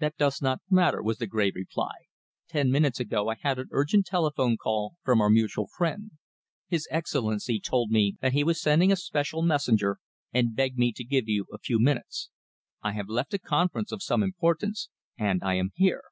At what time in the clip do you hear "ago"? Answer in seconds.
2.98-3.28